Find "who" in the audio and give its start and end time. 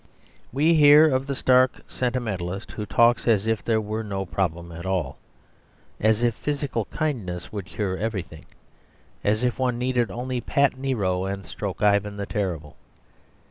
2.71-2.87